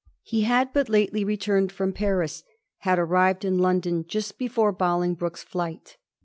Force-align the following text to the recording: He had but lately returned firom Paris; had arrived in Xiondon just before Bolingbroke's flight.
He 0.23 0.41
had 0.45 0.73
but 0.73 0.89
lately 0.89 1.23
returned 1.23 1.71
firom 1.71 1.93
Paris; 1.93 2.43
had 2.79 2.97
arrived 2.97 3.45
in 3.45 3.57
Xiondon 3.59 4.07
just 4.07 4.39
before 4.39 4.71
Bolingbroke's 4.71 5.43
flight. 5.43 5.97